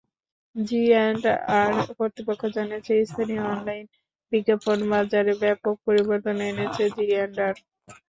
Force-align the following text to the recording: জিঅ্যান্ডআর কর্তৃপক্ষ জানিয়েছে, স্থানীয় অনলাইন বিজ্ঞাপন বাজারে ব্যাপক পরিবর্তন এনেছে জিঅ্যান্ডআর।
জিঅ্যান্ডআর 0.55 1.69
কর্তৃপক্ষ 1.97 2.41
জানিয়েছে, 2.55 2.93
স্থানীয় 3.05 3.43
অনলাইন 3.51 3.85
বিজ্ঞাপন 4.31 4.77
বাজারে 4.91 5.33
ব্যাপক 5.43 5.75
পরিবর্তন 5.87 6.35
এনেছে 6.49 6.83
জিঅ্যান্ডআর। 6.95 7.55